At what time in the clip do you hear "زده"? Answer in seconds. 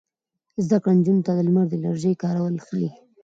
0.63-0.77